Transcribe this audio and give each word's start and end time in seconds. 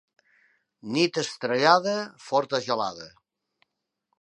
Nit 0.95 1.19
estrellada, 1.23 1.93
forta 2.31 2.63
gelada. 2.71 3.07